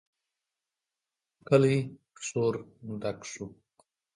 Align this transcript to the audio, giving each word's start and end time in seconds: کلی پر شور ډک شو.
کلی 1.47 1.77
پر 2.13 2.21
شور 2.27 2.55
ډک 3.01 3.19
شو. 3.31 3.45